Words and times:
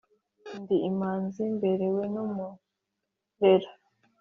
Ndi 0.61 0.75
imanzi 0.89 1.41
mberewe 1.55 2.03
n’umurera. 2.13 3.69